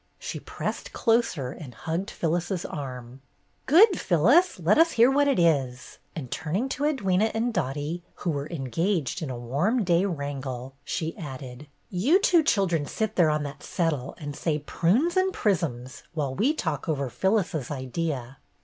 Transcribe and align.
She 0.17 0.39
pressed 0.39 0.93
closer 0.93 1.51
and 1.51 1.75
hugged 1.75 2.09
Phyllis's 2.09 2.65
arm. 2.65 3.21
"Good, 3.67 3.99
Phyllis! 3.99 4.59
Let 4.59 4.79
us 4.79 4.93
hear 4.93 5.11
what 5.11 5.27
it 5.27 5.37
is." 5.37 5.99
And 6.15 6.31
turning 6.31 6.69
to 6.69 6.85
Edwyna 6.85 7.29
and 7.35 7.53
Dottie, 7.53 8.03
who 8.15 8.31
were 8.31 8.49
engaged 8.49 9.21
in 9.21 9.29
a 9.29 9.37
warm 9.37 9.83
day 9.83 10.05
wrangle, 10.05 10.73
she 10.83 11.15
added: 11.19 11.67
"You 11.91 12.19
two 12.19 12.41
children 12.41 12.87
sit 12.87 13.15
there 13.15 13.29
on 13.29 13.43
that 13.43 13.61
settle 13.61 14.15
and 14.17 14.35
say 14.35 14.57
'prunes 14.65 15.15
and 15.15 15.31
prisms!' 15.31 16.01
while 16.15 16.33
we 16.33 16.55
talk 16.55 16.89
over 16.89 17.07
Phyllis's 17.07 17.69
idea." 17.69 18.39